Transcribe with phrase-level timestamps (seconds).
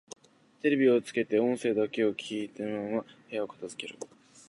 [0.63, 3.05] テレビをつけて音声だけを聞いたまま部
[3.35, 3.99] 屋を片づける